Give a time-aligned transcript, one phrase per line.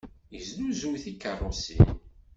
[0.33, 1.87] Yesnuzuy tikeṛṛusin.